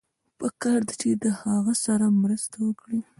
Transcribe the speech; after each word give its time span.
پکار 0.39 0.79
ده 0.87 0.93
چې 1.01 1.07
له 1.21 1.29
هغه 1.41 1.73
سره 1.85 2.05
مرسته 2.23 2.57
وکړئ. 2.63 2.99